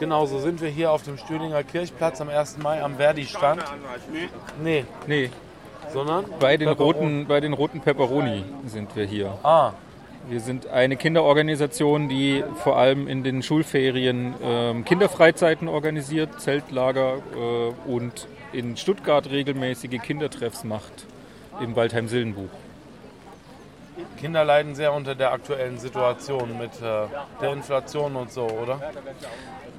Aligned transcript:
Genau, 0.00 0.24
so 0.24 0.38
sind 0.38 0.62
wir 0.62 0.70
hier 0.70 0.90
auf 0.92 1.02
dem 1.02 1.18
Stühlinger 1.18 1.62
Kirchplatz 1.62 2.22
am 2.22 2.30
1. 2.30 2.56
Mai 2.56 2.82
am 2.82 2.96
Verdi-Stand. 2.96 3.62
Nee, 4.62 4.86
Nee, 5.06 5.30
sondern? 5.92 6.24
bei 6.40 6.56
den, 6.56 6.68
Pepperoni. 6.68 6.98
roten, 6.98 7.26
bei 7.26 7.40
den 7.40 7.52
roten 7.52 7.80
Pepperoni 7.82 8.42
sind 8.66 8.96
wir 8.96 9.04
hier. 9.04 9.38
Ah, 9.42 9.72
Wir 10.30 10.40
sind 10.40 10.68
eine 10.68 10.96
Kinderorganisation, 10.96 12.08
die 12.08 12.42
vor 12.62 12.78
allem 12.78 13.08
in 13.08 13.22
den 13.24 13.42
Schulferien 13.42 14.34
ähm, 14.42 14.86
Kinderfreizeiten 14.86 15.68
organisiert, 15.68 16.40
Zeltlager 16.40 17.16
äh, 17.36 17.90
und 17.90 18.26
in 18.54 18.78
Stuttgart 18.78 19.28
regelmäßige 19.30 20.00
Kindertreffs 20.02 20.64
macht 20.64 21.06
im 21.60 21.76
Waldheim-Sillenbuch. 21.76 22.48
Kinder 24.18 24.44
leiden 24.44 24.74
sehr 24.74 24.92
unter 24.94 25.14
der 25.14 25.32
aktuellen 25.32 25.78
Situation 25.78 26.56
mit 26.58 26.72
äh, 26.80 27.06
der 27.40 27.52
Inflation 27.52 28.16
und 28.16 28.32
so, 28.32 28.46
oder? 28.46 28.80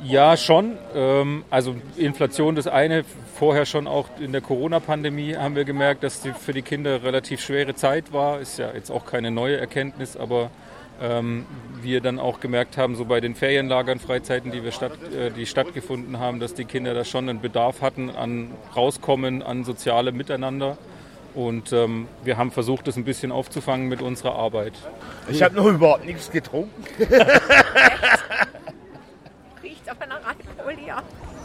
Ja, 0.04 0.36
schon. 0.38 0.78
Ähm, 0.96 1.44
also 1.50 1.76
Inflation 1.96 2.56
das 2.56 2.68
eine, 2.68 3.04
vorher 3.36 3.66
schon 3.66 3.88
auch 3.88 4.08
in 4.20 4.32
der 4.32 4.42
Corona-Pandemie 4.42 5.36
haben 5.36 5.56
wir 5.56 5.66
gemerkt, 5.66 6.04
dass 6.04 6.22
die 6.22 6.32
für 6.34 6.54
die 6.54 6.62
Kinder 6.62 7.04
relativ 7.04 7.42
schwere 7.42 7.76
Zeit 7.76 8.12
war. 8.14 8.40
Ist 8.40 8.58
ja 8.58 8.72
jetzt 8.74 8.90
auch 8.90 9.06
keine 9.06 9.32
neue 9.32 9.58
Erkenntnis, 9.58 10.18
aber 10.18 10.50
ähm, 11.02 11.46
wir 11.82 12.00
dann 12.02 12.20
auch 12.20 12.40
gemerkt 12.40 12.78
haben, 12.78 12.96
so 12.96 13.06
bei 13.06 13.20
den 13.20 13.34
Ferienlagern, 13.34 14.00
Freizeiten, 14.00 14.52
die 14.52 14.64
wir 14.64 14.72
statt, 14.72 14.92
äh, 15.14 15.32
die 15.32 15.48
stattgefunden 15.48 16.20
haben, 16.20 16.40
dass 16.40 16.54
die 16.54 16.66
Kinder 16.66 16.94
da 16.94 17.04
schon 17.04 17.28
einen 17.28 17.42
Bedarf 17.42 17.82
hatten 17.82 18.12
an 18.12 18.52
Rauskommen, 18.76 19.42
an 19.42 19.64
sozialem 19.64 20.16
Miteinander. 20.16 20.78
Und 21.34 21.74
ähm, 21.74 22.08
wir 22.24 22.38
haben 22.38 22.52
versucht, 22.52 22.88
das 22.88 22.98
ein 22.98 23.06
bisschen 23.06 23.32
aufzufangen 23.32 23.88
mit 23.88 24.02
unserer 24.02 24.36
Arbeit. 24.36 24.74
Ich 25.30 25.42
habe 25.42 25.56
noch 25.56 25.66
überhaupt 25.66 26.06
nichts 26.06 26.30
getrunken. 26.30 26.84
Riecht 29.64 29.90
aber 29.90 30.06
nach 30.08 30.20
Alkohol, 30.26 30.76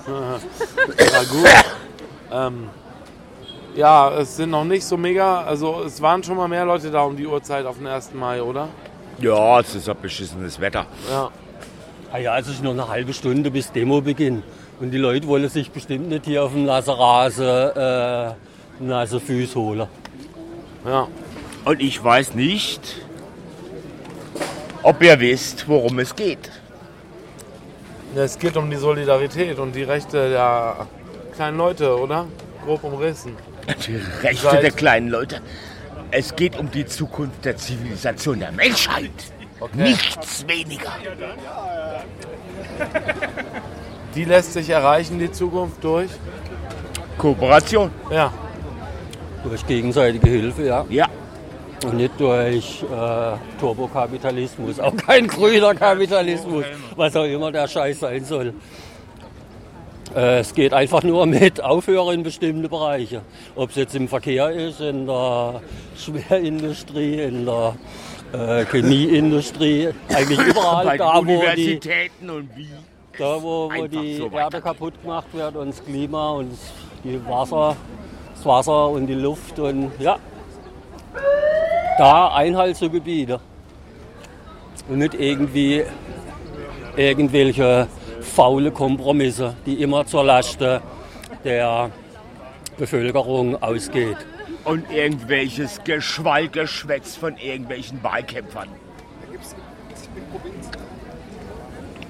gut. 0.07 1.49
ähm, 2.33 2.69
ja, 3.75 4.11
es 4.19 4.37
sind 4.37 4.51
noch 4.51 4.65
nicht 4.65 4.85
so 4.85 4.97
mega, 4.97 5.43
also 5.43 5.83
es 5.85 6.01
waren 6.01 6.23
schon 6.23 6.37
mal 6.37 6.49
mehr 6.49 6.65
Leute 6.65 6.91
da 6.91 7.03
um 7.03 7.17
die 7.17 7.27
Uhrzeit 7.27 7.67
auf 7.67 7.77
den 7.77 7.87
1. 7.87 8.15
Mai, 8.15 8.43
oder? 8.43 8.69
Ja, 9.19 9.61
es 9.61 9.75
ist 9.75 9.89
ein 9.89 9.97
beschissenes 10.01 10.61
Wetter. 10.61 10.87
Ja. 11.11 11.31
Ah 12.13 12.19
ja, 12.19 12.39
es 12.39 12.49
ist 12.49 12.63
noch 12.63 12.73
eine 12.73 12.89
halbe 12.89 13.13
Stunde 13.13 13.51
bis 13.51 13.73
Demobeginn. 13.73 14.43
Und 14.81 14.91
die 14.91 14.99
Leute 14.99 15.27
wollen 15.27 15.49
sich 15.49 15.71
bestimmt 15.71 16.09
nicht 16.09 16.27
hier 16.27 16.45
auf 16.45 16.53
dem 16.53 16.65
Nasserase 16.65 18.37
äh, 18.81 18.83
nasse 18.83 19.21
Füße 19.21 19.59
holen. 19.59 19.89
Ja. 20.85 21.09
Und 21.65 21.81
ich 21.81 22.03
weiß 22.03 22.35
nicht, 22.35 22.81
ob 24.83 25.03
ihr 25.03 25.19
wisst, 25.19 25.69
worum 25.69 25.99
es 25.99 26.15
geht. 26.15 26.51
Ja, 28.17 28.23
Es 28.25 28.39
geht 28.39 28.57
um 28.57 28.71
die 28.71 28.77
Solidarität 28.77 29.59
und 29.59 29.75
die 29.75 29.83
Rechte 29.83 30.31
der 30.31 30.87
kleinen 31.35 31.59
Leute, 31.59 31.99
oder? 32.01 32.27
Grob 32.65 32.83
umrissen. 32.83 33.37
Die 33.87 34.01
Rechte 34.23 34.43
Seit- 34.43 34.63
der 34.63 34.71
kleinen 34.71 35.09
Leute. 35.09 35.41
Es 36.11 36.35
geht 36.35 36.59
um 36.59 36.71
die 36.71 36.87
Zukunft 36.87 37.45
der 37.45 37.59
Zivilisation 37.59 38.39
der 38.41 38.53
Menschheit. 38.53 39.11
Nichts 39.75 40.47
weniger. 40.49 40.93
Die 44.15 44.25
lässt 44.25 44.55
sich 44.55 44.71
erreichen, 44.71 45.19
die 45.19 45.31
Zukunft, 45.31 45.85
durch? 45.85 46.09
Kooperation. 47.19 47.91
Ja. 48.11 48.33
Durch 49.45 49.67
gegenseitige 49.67 50.27
Hilfe, 50.31 50.65
ja. 50.65 50.87
Ja. 50.89 51.07
Und 51.85 51.97
nicht 51.97 52.19
durch 52.19 52.83
äh, 52.83 53.37
Turbokapitalismus, 53.61 54.81
auch 54.81 54.97
kein 54.97 55.27
grüner 55.27 55.75
Kapitalismus, 55.75 56.65
was 56.97 57.15
auch 57.15 57.25
immer 57.25 57.53
der 57.53 57.69
Scheiß 57.69 58.01
sein 58.01 58.25
soll. 58.25 58.55
Äh, 60.15 60.39
es 60.39 60.55
geht 60.55 60.73
einfach 60.73 61.03
nur 61.03 61.27
mit 61.27 61.63
Aufhören 61.63 62.15
in 62.15 62.23
bestimmte 62.23 62.69
Bereiche. 62.69 63.21
Ob 63.55 63.71
es 63.71 63.77
jetzt 63.77 63.95
im 63.95 64.09
Verkehr 64.09 64.51
ist, 64.51 64.81
in 64.81 65.07
der 65.07 65.61
Schwerindustrie, 65.97 67.21
in 67.21 67.45
der 67.45 67.75
äh, 68.33 68.65
Chemieindustrie, 68.65 69.91
eigentlich 70.09 70.39
überall 70.49 70.97
da, 70.97 71.19
wo 71.19 71.25
die, 71.25 71.35
Universitäten 71.35 72.31
und 72.31 72.57
wie. 72.57 72.69
da, 73.19 73.43
wo, 73.43 73.71
wo 73.71 73.87
die 73.87 74.17
so 74.17 74.31
Erde 74.31 74.61
kaputt 74.63 74.95
gemacht 75.03 75.29
wird 75.33 75.57
und 75.57 75.69
das 75.69 75.85
Klima 75.85 76.31
und 76.31 76.57
die 77.05 77.21
Wasser, 77.29 77.77
das 78.35 78.47
Wasser 78.47 78.89
und 78.89 79.07
die 79.07 79.15
Luft 79.15 79.59
und 79.59 79.93
ja, 79.99 80.19
da 81.99 82.29
Einhalt 82.29 82.77
zu 82.77 82.91
gebieten. 82.91 83.39
Und 84.89 84.99
nicht 84.99 85.15
irgendwie 85.15 85.83
irgendwelche 86.97 87.89
faule 88.21 88.71
Kompromisse, 88.71 89.55
die 89.67 89.83
immer 89.83 90.07
zur 90.07 90.25
Last 90.25 90.59
der 91.45 91.91
Bevölkerung 92.79 93.61
ausgeht. 93.63 94.19
Und 94.65 94.91
irgendwelches 94.91 95.81
Geschwallgeschwätz 95.85 97.17
von 97.17 97.37
irgendwelchen 97.37 98.03
Wahlkämpfern. 98.03 98.69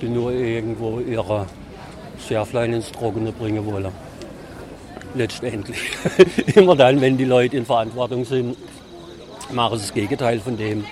die 0.01 0.09
nur 0.09 0.33
irgendwo 0.33 1.01
ihre 1.01 1.47
Schärflein 2.27 2.75
ins 2.75 2.93
Trockene 2.93 3.33
bringen 3.33 3.65
wollen. 3.67 3.93
Letztendlich. 5.15 5.79
Immer 6.55 6.77
dann, 6.77 7.01
wenn 7.01 7.17
die 7.17 7.25
Leute 7.25 7.57
in 7.57 7.65
Verantwortung 7.65 8.25
sind, 8.25 8.57
machen 9.51 9.79
sie 9.79 9.85
das 9.87 9.95
Gegenteil 9.95 10.41
von 10.41 10.57
dem, 10.57 10.85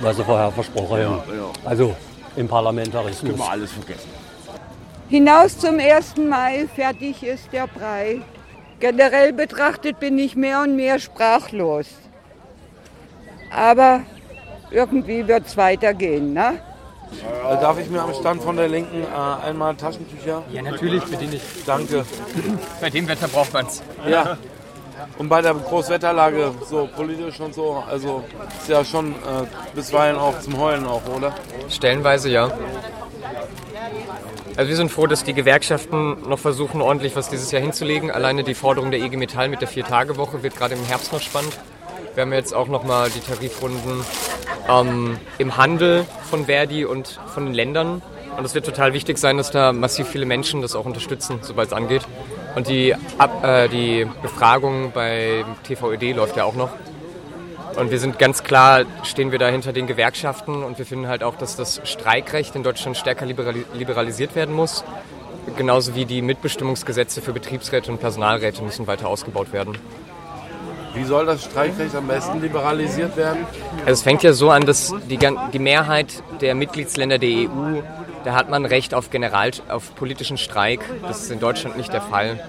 was 0.00 0.16
sie 0.16 0.24
vorher 0.24 0.50
versprochen 0.52 1.04
haben. 1.04 1.22
Also 1.64 1.94
im 2.36 2.48
Parlamentarismus. 2.48 3.30
Können 3.30 3.38
wir 3.38 3.50
alles 3.50 3.72
vergessen. 3.72 4.08
Hinaus 5.08 5.58
zum 5.58 5.78
1. 5.80 6.16
Mai, 6.18 6.68
fertig 6.74 7.22
ist 7.22 7.52
der 7.52 7.66
Brei. 7.66 8.20
Generell 8.78 9.32
betrachtet 9.32 9.98
bin 9.98 10.18
ich 10.18 10.36
mehr 10.36 10.62
und 10.62 10.76
mehr 10.76 10.98
sprachlos. 10.98 11.86
Aber 13.50 14.02
irgendwie 14.70 15.26
wird 15.26 15.46
es 15.46 15.56
weitergehen, 15.56 16.32
ne? 16.32 16.60
Äh, 17.12 17.60
darf 17.60 17.78
ich 17.80 17.90
mir 17.90 18.00
am 18.00 18.14
Stand 18.14 18.40
von 18.40 18.56
der 18.56 18.68
Linken 18.68 19.02
äh, 19.02 19.46
einmal 19.46 19.74
Taschentücher? 19.74 20.44
Ja, 20.52 20.62
natürlich, 20.62 21.02
bediene 21.04 21.36
ich. 21.36 21.42
Danke. 21.66 22.06
Bei 22.80 22.88
dem 22.88 23.08
Wetter 23.08 23.26
braucht 23.26 23.52
man's. 23.52 23.82
Ja. 24.08 24.38
Und 25.18 25.28
bei 25.28 25.42
der 25.42 25.54
Großwetterlage, 25.54 26.52
so 26.68 26.88
politisch 26.94 27.40
und 27.40 27.54
so, 27.54 27.82
also 27.88 28.24
ist 28.58 28.68
ja 28.68 28.84
schon 28.84 29.12
äh, 29.12 29.46
bisweilen 29.74 30.16
auch 30.16 30.38
zum 30.40 30.58
Heulen 30.58 30.86
auch, 30.86 31.02
oder? 31.14 31.34
Stellenweise 31.68 32.30
ja. 32.30 32.50
Also 34.56 34.68
wir 34.68 34.76
sind 34.76 34.90
froh, 34.90 35.06
dass 35.06 35.24
die 35.24 35.32
Gewerkschaften 35.32 36.28
noch 36.28 36.38
versuchen, 36.38 36.82
ordentlich 36.82 37.16
was 37.16 37.28
dieses 37.28 37.50
Jahr 37.50 37.62
hinzulegen. 37.62 38.10
Alleine 38.10 38.44
die 38.44 38.54
Forderung 38.54 38.90
der 38.90 39.00
IG 39.00 39.16
Metall 39.16 39.48
mit 39.48 39.60
der 39.60 39.68
Vier-Tage-Woche 39.68 40.42
wird 40.42 40.56
gerade 40.56 40.74
im 40.74 40.84
Herbst 40.84 41.12
noch 41.12 41.20
spannend. 41.20 41.58
Wir 42.14 42.22
haben 42.22 42.32
jetzt 42.32 42.54
auch 42.54 42.68
nochmal 42.68 43.08
die 43.10 43.20
Tarifrunden 43.20 44.04
ähm, 44.68 45.18
im 45.38 45.56
Handel 45.56 46.04
von 46.28 46.46
Verdi 46.46 46.84
und 46.84 47.20
von 47.32 47.46
den 47.46 47.54
Ländern. 47.54 48.02
Und 48.36 48.44
es 48.44 48.54
wird 48.54 48.66
total 48.66 48.92
wichtig 48.92 49.18
sein, 49.18 49.36
dass 49.36 49.50
da 49.50 49.72
massiv 49.72 50.08
viele 50.08 50.26
Menschen 50.26 50.62
das 50.62 50.74
auch 50.74 50.84
unterstützen, 50.84 51.38
sobald 51.42 51.68
es 51.68 51.72
angeht. 51.72 52.02
Und 52.54 52.68
die, 52.68 52.94
Ab 53.18 53.44
äh, 53.44 53.68
die 53.68 54.06
Befragung 54.22 54.92
bei 54.92 55.44
TVED 55.64 56.16
läuft 56.16 56.36
ja 56.36 56.44
auch 56.44 56.54
noch. 56.54 56.70
Und 57.76 57.90
wir 57.90 58.00
sind 58.00 58.18
ganz 58.18 58.42
klar, 58.42 58.84
stehen 59.04 59.30
wir 59.30 59.38
da 59.38 59.48
hinter 59.48 59.72
den 59.72 59.86
Gewerkschaften 59.86 60.64
und 60.64 60.78
wir 60.78 60.86
finden 60.86 61.06
halt 61.06 61.22
auch, 61.22 61.36
dass 61.36 61.56
das 61.56 61.80
Streikrecht 61.84 62.56
in 62.56 62.62
Deutschland 62.62 62.96
stärker 62.96 63.26
liberali 63.26 63.64
liberalisiert 63.74 64.34
werden 64.34 64.54
muss. 64.54 64.84
Genauso 65.56 65.94
wie 65.94 66.04
die 66.04 66.20
Mitbestimmungsgesetze 66.20 67.22
für 67.22 67.32
Betriebsräte 67.32 67.90
und 67.90 67.98
Personalräte 67.98 68.62
müssen 68.62 68.86
weiter 68.86 69.08
ausgebaut 69.08 69.52
werden. 69.52 69.78
Wie 70.94 71.04
soll 71.04 71.24
das 71.26 71.44
Streikrecht 71.44 71.94
am 71.94 72.08
besten 72.08 72.40
liberalisiert 72.40 73.16
werden? 73.16 73.46
Also 73.80 73.92
es 73.92 74.02
fängt 74.02 74.24
ja 74.24 74.32
so 74.32 74.50
an, 74.50 74.66
dass 74.66 74.92
die, 75.08 75.18
die 75.52 75.58
Mehrheit 75.58 76.22
der 76.40 76.56
Mitgliedsländer 76.56 77.18
der 77.18 77.30
EU, 77.30 77.80
da 78.24 78.34
hat 78.34 78.50
man 78.50 78.64
Recht 78.66 78.94
auf 78.94 79.10
General, 79.10 79.50
auf 79.68 79.94
politischen 79.94 80.38
Streik. 80.38 80.80
Das 81.02 81.22
ist 81.22 81.30
in 81.30 81.40
Deutschland 81.40 81.76
nicht 81.76 81.92
der 81.92 82.02
Fall. 82.02 82.40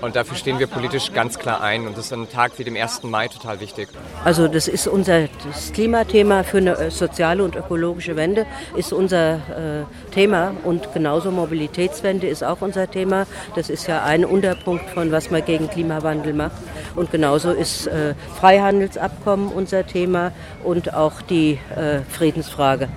Und 0.00 0.16
dafür 0.16 0.34
stehen 0.36 0.58
wir 0.58 0.66
politisch 0.66 1.12
ganz 1.12 1.38
klar 1.38 1.60
ein. 1.60 1.86
Und 1.86 1.98
das 1.98 2.06
ist 2.06 2.12
an 2.12 2.20
einem 2.20 2.30
Tag 2.30 2.52
wie 2.56 2.64
dem 2.64 2.74
1. 2.74 3.02
Mai 3.02 3.28
total 3.28 3.60
wichtig. 3.60 3.88
Also 4.24 4.48
das 4.48 4.66
ist 4.66 4.86
unser 4.86 5.28
das 5.46 5.72
Klimathema 5.72 6.42
für 6.42 6.56
eine 6.58 6.78
äh, 6.78 6.90
soziale 6.90 7.44
und 7.44 7.54
ökologische 7.54 8.16
Wende 8.16 8.46
ist 8.76 8.92
unser 8.94 9.34
äh, 9.34 10.10
Thema 10.14 10.54
und 10.64 10.92
genauso 10.94 11.30
Mobilitätswende 11.30 12.26
ist 12.26 12.42
auch 12.42 12.62
unser 12.62 12.90
Thema. 12.90 13.26
Das 13.54 13.68
ist 13.68 13.86
ja 13.88 14.02
ein 14.02 14.24
Unterpunkt 14.24 14.88
von 14.90 15.12
was 15.12 15.30
man 15.30 15.44
gegen 15.44 15.68
Klimawandel 15.68 16.32
macht 16.32 16.56
und 16.96 17.10
genauso 17.10 17.50
ist 17.50 17.86
äh, 17.86 18.14
Freihandelsabkommen 18.38 19.48
unser 19.52 19.86
Thema 19.86 20.32
und 20.64 20.94
auch 20.94 21.20
die 21.20 21.58
äh, 21.76 22.00
Friedensfrage. 22.08 22.88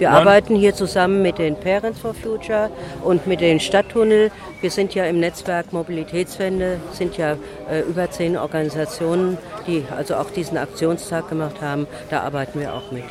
Wir 0.00 0.08
Wann- 0.08 0.16
arbeiten 0.26 0.56
hier 0.56 0.74
zusammen 0.74 1.20
mit 1.20 1.36
den 1.36 1.56
Parents 1.56 2.00
for 2.00 2.14
Future 2.14 2.70
und 3.04 3.26
mit 3.26 3.42
den 3.42 3.60
Stadttunnel. 3.60 4.30
Wir 4.62 4.70
sind 4.70 4.94
ja 4.94 5.04
im 5.04 5.20
Netzwerk 5.20 5.74
Mobilitätswende, 5.74 6.78
sind 6.92 7.18
ja 7.18 7.32
äh, 7.70 7.80
über 7.86 8.10
zehn 8.10 8.38
Organisationen, 8.38 9.36
die 9.66 9.84
also 9.94 10.14
auch 10.14 10.30
diesen 10.30 10.56
Aktionstag 10.56 11.28
gemacht 11.28 11.60
haben. 11.60 11.86
Da 12.08 12.22
arbeiten 12.22 12.60
wir 12.60 12.72
auch 12.72 12.90
mit. 12.90 13.04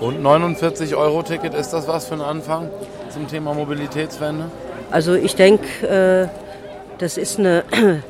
Und 0.00 0.20
49 0.20 0.96
Euro 0.96 1.22
Ticket, 1.22 1.54
ist 1.54 1.70
das 1.70 1.86
was 1.86 2.06
für 2.06 2.14
ein 2.14 2.22
Anfang 2.22 2.70
zum 3.08 3.28
Thema 3.28 3.54
Mobilitätswende? 3.54 4.46
Also 4.90 5.14
ich 5.14 5.36
denke, 5.36 5.86
äh, 5.86 6.26
das 6.98 7.16
ist 7.18 7.38
eine 7.38 7.62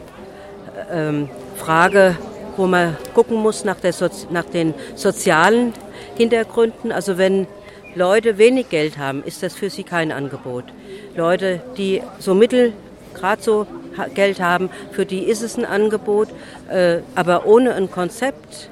ähm, 0.90 1.28
Frage, 1.56 2.16
wo 2.56 2.66
man 2.66 2.96
gucken 3.12 3.37
muss 3.37 3.62
nach, 3.66 3.76
der 3.78 3.92
Sozi 3.92 4.26
nach 4.30 4.46
den 4.46 4.72
sozialen 4.94 5.75
Hintergründen. 6.16 6.90
Also 6.90 7.19
wenn 7.19 7.46
Leute 7.94 8.38
wenig 8.38 8.69
Geld 8.70 8.99
haben, 8.99 9.23
ist 9.25 9.43
das 9.43 9.55
für 9.55 9.70
sie 9.70 9.85
kein 9.85 10.11
Angebot. 10.11 10.64
Leute, 11.17 11.61
die 11.76 12.02
so 12.19 12.35
mittel, 12.35 12.73
gerade 13.14 13.43
so 13.43 13.67
Geld 14.14 14.41
haben, 14.41 14.70
für 14.93 15.06
die 15.06 15.25
ist 15.25 15.43
es 15.43 15.56
ein 15.56 15.64
Angebot. 15.64 16.29
Äh, 16.69 16.99
aber 17.14 17.46
ohne 17.46 17.75
ein 17.75 17.91
Konzept, 17.91 18.69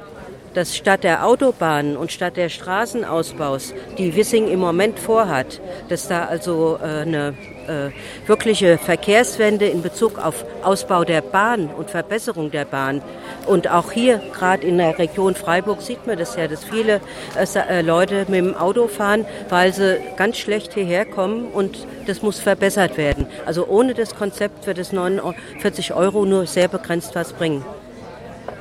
dass 0.55 0.77
statt 0.77 1.05
der 1.05 1.25
Autobahnen 1.25 1.97
und 1.97 2.13
statt 2.13 2.37
der 2.37 2.49
Straßenausbaus, 2.49 3.75
die 3.97 4.15
Wissing 4.15 4.49
im 4.49 4.61
Moment 4.61 4.99
vorhat, 4.99 5.61
dass 5.89 6.09
da 6.09 6.27
also 6.27 6.79
äh, 6.83 7.03
eine 7.03 7.35
äh, 7.69 7.91
wirkliche 8.27 8.79
Verkehrswende 8.79 9.67
in 9.67 9.83
Bezug 9.83 10.19
auf 10.19 10.45
Ausbau 10.63 11.05
der 11.05 11.21
Bahn 11.21 11.67
und 11.67 11.91
Verbesserung 11.91 12.51
der 12.51 12.65
Bahn 12.65 13.03
und 13.47 13.69
auch 13.69 13.91
hier, 13.91 14.21
gerade 14.33 14.67
in 14.67 14.79
der 14.79 14.99
Region 14.99 15.35
Freiburg, 15.35 15.83
sieht 15.83 16.07
man 16.07 16.19
das 16.19 16.37
ja, 16.37 16.47
dass 16.47 16.65
viele 16.65 17.01
äh, 17.37 17.47
äh, 17.69 17.83
Leute 17.83 18.27
mit 18.29 18.39
dem 18.39 18.55
Auto 18.55 18.87
fahren, 18.87 19.25
weil 19.49 19.73
sie 19.73 19.99
ganz 20.17 20.39
schlecht 20.39 20.75
hierher 20.75 21.05
kommen 21.05 21.47
und 21.47 21.87
das 22.07 22.23
muss 22.23 22.39
verbessert 22.39 22.97
werden. 22.97 23.27
Also 23.47 23.67
ohne 23.67 23.95
das 23.95 24.15
Konzept 24.15 24.67
wird 24.67 24.79
es 24.79 24.93
49 24.93 25.95
Euro 25.95 26.25
nur 26.25 26.47
sehr 26.47 26.69
begrenzt 26.69 27.15
was 27.15 27.33
bringen. 27.33 27.65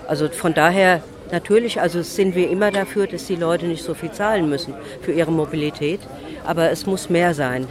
Also 0.08 0.30
von 0.30 0.54
daher 0.54 1.04
natürlich, 1.32 1.80
also 1.80 2.02
sind 2.02 2.36
wir 2.36 2.50
immer 2.50 2.72
dafür, 2.72 3.08
dass 3.08 3.26
die 3.26 3.36
Leute 3.36 3.68
nicht 3.68 3.84
so 3.84 3.94
viel 3.94 4.12
zahlen 4.12 4.50
müssen 4.50 4.74
für 5.02 5.12
ihre 5.12 5.32
Mobilität, 5.32 6.00
aber 6.44 6.72
es 6.72 6.86
muss 6.86 7.10
mehr 7.10 7.34
sein 7.34 7.68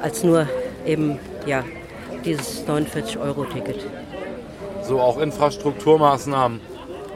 als 0.00 0.24
nur 0.24 0.46
eben 0.86 1.18
ja 1.46 1.64
dieses 2.24 2.66
49 2.66 3.18
Euro 3.18 3.44
Ticket. 3.44 3.80
So 4.82 5.00
auch 5.00 5.18
Infrastrukturmaßnahmen 5.18 6.60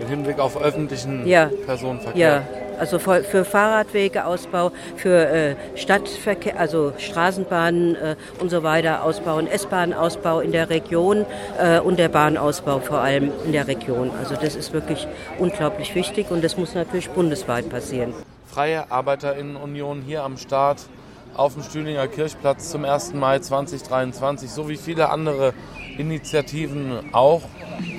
im 0.00 0.08
Hinblick 0.08 0.38
auf 0.38 0.60
öffentlichen 0.60 1.26
Ja. 1.26 1.50
Personenverkehr. 1.66 2.20
Ja, 2.20 2.42
also 2.78 2.98
für, 2.98 3.22
für 3.22 3.44
Fahrradwegeausbau, 3.44 4.72
für 4.96 5.26
äh, 5.28 5.54
Stadtverkehr, 5.76 6.58
also 6.58 6.92
Straßenbahnen 6.98 7.94
äh, 7.94 8.16
und 8.40 8.50
so 8.50 8.62
weiter 8.62 9.04
ausbauen, 9.04 9.46
S-Bahn-Ausbau 9.46 10.40
in 10.40 10.52
der 10.52 10.68
Region 10.70 11.24
äh, 11.58 11.78
und 11.80 11.98
der 11.98 12.08
Bahnausbau 12.08 12.80
vor 12.80 12.98
allem 12.98 13.30
in 13.44 13.52
der 13.52 13.68
Region. 13.68 14.10
Also 14.18 14.34
das 14.34 14.56
ist 14.56 14.72
wirklich 14.72 15.06
unglaublich 15.38 15.94
wichtig 15.94 16.30
und 16.30 16.42
das 16.42 16.56
muss 16.56 16.74
natürlich 16.74 17.10
bundesweit 17.10 17.68
passieren. 17.70 18.12
Freie 18.46 18.90
Arbeiterinnenunion 18.90 20.02
hier 20.02 20.24
am 20.24 20.36
Start 20.36 20.78
auf 21.34 21.54
dem 21.54 21.62
Stühlinger 21.62 22.08
Kirchplatz 22.08 22.70
zum 22.70 22.84
1. 22.84 23.14
Mai 23.14 23.38
2023, 23.38 24.50
so 24.50 24.68
wie 24.68 24.76
viele 24.76 25.10
andere 25.10 25.54
Initiativen 25.98 26.98
auch. 27.12 27.42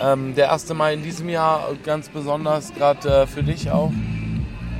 Ähm, 0.01 0.35
der 0.35 0.51
1. 0.51 0.74
Mai 0.74 0.94
in 0.94 1.03
diesem 1.03 1.30
Jahr 1.30 1.68
ganz 1.83 2.09
besonders, 2.09 2.74
gerade 2.74 3.07
äh, 3.09 3.27
für 3.27 3.44
dich 3.44 3.71
auch. 3.71 3.91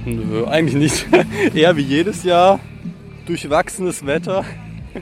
Nö, 0.06 0.46
eigentlich 0.46 0.76
nicht. 0.76 1.08
Eher 1.54 1.76
wie 1.78 1.82
jedes 1.82 2.24
Jahr 2.24 2.60
durchwachsenes 3.26 4.06
Wetter 4.06 4.44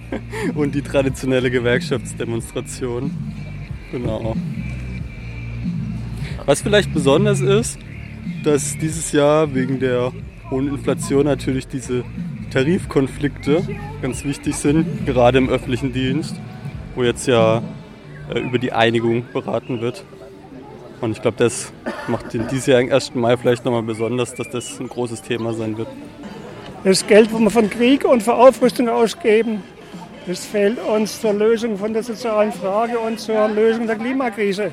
und 0.55 0.75
die 0.75 0.81
traditionelle 0.81 1.51
Gewerkschaftsdemonstration. 1.51 3.11
Genau. 3.91 4.35
Was 6.45 6.61
vielleicht 6.61 6.93
besonders 6.93 7.41
ist, 7.41 7.77
dass 8.43 8.77
dieses 8.77 9.11
Jahr 9.11 9.53
wegen 9.53 9.79
der 9.79 10.11
hohen 10.49 10.67
Inflation 10.67 11.25
natürlich 11.25 11.67
diese 11.67 12.03
Tarifkonflikte 12.51 13.63
ganz 14.01 14.23
wichtig 14.23 14.55
sind, 14.55 15.05
gerade 15.05 15.37
im 15.37 15.49
öffentlichen 15.49 15.93
Dienst, 15.93 16.35
wo 16.95 17.03
jetzt 17.03 17.27
ja 17.27 17.61
äh, 18.33 18.39
über 18.39 18.59
die 18.59 18.71
Einigung 18.73 19.25
beraten 19.33 19.81
wird. 19.81 20.03
Und 20.99 21.13
ich 21.13 21.21
glaube, 21.21 21.37
das 21.37 21.71
macht 22.07 22.33
den 22.33 22.47
diesjährigen 22.47 22.93
1. 22.93 23.15
Mai 23.15 23.35
vielleicht 23.37 23.65
nochmal 23.65 23.83
besonders, 23.83 24.35
dass 24.35 24.49
das 24.49 24.79
ein 24.79 24.87
großes 24.87 25.21
Thema 25.23 25.53
sein 25.53 25.77
wird. 25.77 25.87
Das 26.83 27.05
Geld, 27.07 27.31
das 27.31 27.39
wir 27.39 27.49
von 27.49 27.69
Krieg 27.69 28.05
und 28.05 28.21
für 28.21 28.33
Aufrüstung 28.33 28.89
ausgeben, 28.89 29.63
das 30.27 30.45
fehlt 30.45 30.77
uns 30.79 31.19
zur 31.19 31.33
Lösung 31.33 31.77
von 31.77 31.93
der 31.93 32.03
sozialen 32.03 32.51
Frage 32.51 32.99
und 32.99 33.19
zur 33.19 33.47
Lösung 33.47 33.87
der 33.87 33.95
Klimakrise. 33.95 34.71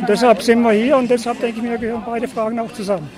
Und 0.00 0.08
deshalb 0.08 0.42
sind 0.42 0.62
wir 0.62 0.72
hier 0.72 0.96
und 0.96 1.10
deshalb 1.10 1.40
denke 1.40 1.58
ich 1.58 1.62
mir, 1.62 1.78
gehören 1.78 2.02
beide 2.04 2.28
Fragen 2.28 2.58
auch 2.58 2.72
zusammen. 2.72 3.08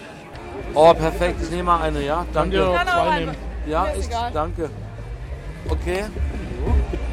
Oh, 0.75 0.95
perfekt. 0.95 1.37
Ich 1.43 1.51
nehme 1.51 1.65
mal 1.65 1.83
eine, 1.83 2.03
ja? 2.05 2.25
Danke. 2.33 2.35
Kann 2.35 2.51
dir 2.51 2.71
auch 2.71 2.85
zwei 2.85 3.21
nehmen. 3.21 3.35
Ja, 3.67 3.87
ich 3.99 4.09
danke. 4.33 4.71
Okay. 5.69 6.05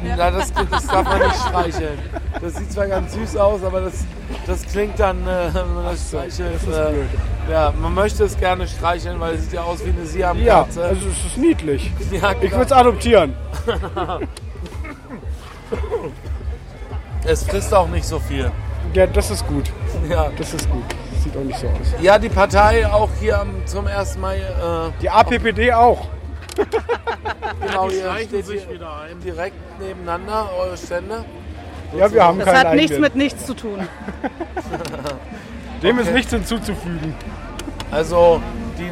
Ja, 0.04 0.30
das, 0.30 0.52
das 0.70 0.86
darf 0.86 1.04
man 1.04 1.18
nicht 1.20 1.34
streicheln. 1.36 1.98
Das 2.40 2.54
sieht 2.54 2.72
zwar 2.72 2.86
ganz 2.86 3.12
süß 3.14 3.36
aus, 3.36 3.62
aber 3.64 3.80
das, 3.80 4.04
das 4.46 4.64
klingt 4.66 4.98
dann, 5.00 5.26
äh, 5.26 5.52
wenn 5.52 5.74
man 5.74 5.84
das 5.86 6.08
streichelt. 6.08 6.54
das 6.54 6.62
ist 6.62 6.68
Äh, 6.68 6.92
ja, 7.50 7.72
man 7.80 7.94
möchte 7.94 8.24
es 8.24 8.36
gerne 8.38 8.66
streicheln, 8.68 9.18
weil 9.18 9.34
es 9.34 9.42
sieht 9.44 9.54
ja 9.54 9.62
aus 9.62 9.84
wie 9.84 9.90
eine 9.90 10.00
Ja, 10.02 10.06
Siamkatze. 10.06 10.84
also 10.84 11.08
es 11.08 11.26
ist 11.26 11.36
niedlich. 11.36 11.90
Ja, 12.12 12.32
Ich 12.32 12.40
genau. 12.40 12.52
würde 12.52 12.64
es 12.66 12.72
adoptieren. 12.72 13.34
es 17.24 17.42
frisst 17.44 17.74
auch 17.74 17.88
nicht 17.88 18.04
so 18.06 18.18
viel. 18.20 18.50
Ja, 18.94 19.06
das 19.06 19.30
ist 19.30 19.46
gut. 19.46 19.70
Ja. 20.08 20.30
Das 20.38 20.54
ist 20.54 20.70
gut. 20.70 20.84
Sieht 21.28 21.36
auch 21.36 21.44
nicht 21.44 21.58
so 21.58 21.66
aus. 21.68 22.02
Ja, 22.02 22.18
die 22.18 22.28
Partei 22.28 22.86
auch 22.86 23.08
hier 23.20 23.40
am, 23.40 23.66
zum 23.66 23.86
1. 23.86 24.18
Mai. 24.18 24.38
Äh, 24.38 24.42
Die 25.02 25.10
APPD 25.10 25.72
auch. 25.72 26.06
genau, 27.60 27.88
Die 27.88 27.96
ihr 27.96 28.02
schleichen 28.02 28.28
steht 28.28 28.46
sich 28.46 28.66
hier 28.68 28.78
direkt 29.24 29.80
nebeneinander, 29.80 30.48
eure 30.58 30.76
Stände. 30.76 31.24
Ja, 31.96 32.12
wir 32.12 32.24
haben 32.24 32.38
Das 32.38 32.46
keinen 32.48 32.58
hat 32.58 32.74
nichts 32.74 32.92
eigenen. 32.92 33.00
mit 33.02 33.16
nichts 33.16 33.46
zu 33.46 33.54
tun. 33.54 33.80
Dem 35.82 35.98
ist 35.98 36.06
Okay. 36.06 36.14
nichts 36.16 36.32
hinzuzufügen. 36.32 37.14
Also 37.90 38.42
die, 38.78 38.90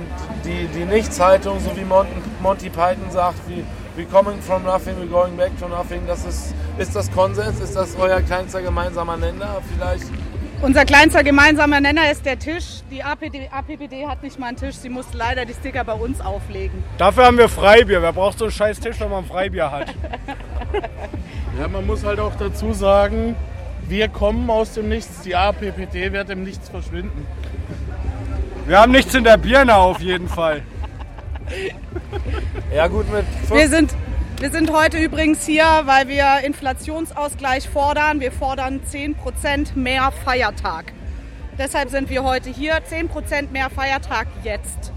die, 0.49 0.67
die 0.69 0.85
Nicht-Zeitung, 0.85 1.59
so 1.61 1.77
wie 1.77 1.85
Mon 1.85 2.07
Monty 2.41 2.71
Python 2.71 3.11
sagt, 3.11 3.37
wie 3.49 3.65
we 3.97 4.05
coming 4.07 4.41
from 4.41 4.63
nothing, 4.63 4.95
we 5.01 5.07
going 5.07 5.37
back 5.37 5.51
to 5.59 5.69
nothing, 5.69 6.07
das 6.07 6.25
ist, 6.25 6.55
ist 6.79 6.95
das 6.95 7.11
Konsens, 7.11 7.61
ist 7.61 7.75
das 7.77 7.97
euer 7.99 8.21
kleinster 8.23 8.63
gemeinsamer 8.63 9.17
Nenner 9.17 9.57
vielleicht? 9.75 10.05
Unser 10.63 10.85
kleinster 10.85 11.23
gemeinsamer 11.23 11.81
Nenner 11.81 12.11
ist 12.11 12.25
der 12.25 12.39
Tisch. 12.39 12.81
Die 12.91 13.03
APD, 13.03 13.49
APPD 13.51 14.07
hat 14.07 14.23
nicht 14.23 14.39
mal 14.39 14.49
einen 14.49 14.57
Tisch. 14.57 14.77
Sie 14.77 14.89
muss 14.89 15.07
leider 15.13 15.45
die 15.45 15.53
Sticker 15.53 15.85
bei 15.85 15.93
uns 15.93 16.21
auflegen. 16.21 16.83
Dafür 16.99 17.27
haben 17.27 17.39
wir 17.39 17.49
Freibier. 17.49 18.01
Wer 18.03 18.13
braucht 18.13 18.39
so 18.39 18.47
einen 18.47 18.53
scheiß 18.53 18.81
Tisch, 18.81 18.99
wenn 19.01 19.11
man 19.11 19.25
ein 19.25 19.31
Freibier 19.31 19.71
hat? 19.71 19.95
Ja, 21.59 21.69
man 21.69 21.87
muss 21.87 22.05
halt 22.05 22.21
auch 22.21 22.35
dazu 22.37 22.73
sagen, 22.73 23.37
wir 23.89 24.09
kommen 24.09 24.51
aus 24.51 24.75
dem 24.75 24.89
Nichts, 24.89 25.23
die 25.23 25.35
APPD 25.35 26.13
wird 26.13 26.31
im 26.31 26.43
Nichts 26.43 26.69
verschwinden. 26.69 27.27
Wir 28.67 28.81
haben 28.81 28.93
nichts 28.93 29.15
in 29.15 29.25
der 29.25 29.37
Birne 29.37 29.77
auf 29.77 30.01
jeden 30.01 30.29
Fall. 30.29 30.63
Ja 32.75 32.89
gut, 32.89 33.11
mit 33.13 33.25
Wir 33.49 33.69
sind, 33.69 33.95
wir 34.39 34.51
sind 34.51 34.71
heute 34.71 34.99
übrigens 34.99 35.47
hier, 35.47 35.65
weil 35.85 36.09
wir 36.09 36.41
Inflationsausgleich 36.45 37.69
fordern. 37.69 38.21
Wir 38.21 38.33
fordern 38.33 38.81
10% 38.91 39.77
mehr 39.77 40.13
Feiertag. 40.25 40.93
Deshalb 41.59 41.89
sind 41.89 42.11
wir 42.11 42.23
heute 42.23 42.51
hier. 42.51 42.75
10% 42.75 43.51
mehr 43.51 43.71
Feiertag 43.71 44.27
jetzt. 44.45 44.93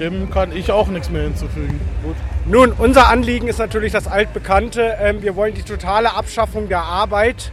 Dem 0.00 0.30
kann 0.30 0.54
ich 0.54 0.72
auch 0.72 0.88
nichts 0.88 1.08
mehr 1.08 1.22
hinzufügen. 1.22 1.80
Gut. 2.02 2.16
Nun, 2.44 2.72
unser 2.72 3.08
Anliegen 3.08 3.46
ist 3.46 3.58
natürlich 3.58 3.92
das 3.92 4.08
altbekannte. 4.08 4.96
Ähm, 5.00 5.22
wir 5.22 5.36
wollen 5.36 5.54
die 5.54 5.62
totale 5.62 6.12
Abschaffung 6.12 6.68
der 6.68 6.82
Arbeit 6.82 7.52